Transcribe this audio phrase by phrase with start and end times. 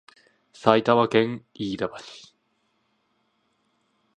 [0.51, 1.93] 埼玉県飯田橋